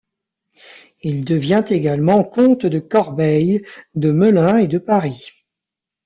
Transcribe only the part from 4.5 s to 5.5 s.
et de Paris.